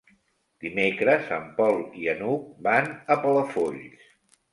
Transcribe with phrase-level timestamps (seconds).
[0.63, 4.09] Dimecres en Pol i n'Hug van a Palafolls.